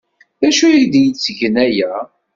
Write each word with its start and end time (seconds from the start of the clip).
D 0.39 0.41
acu 0.47 0.63
ay 0.67 0.79
d-yettgen 0.91 1.55
aya? 1.65 1.91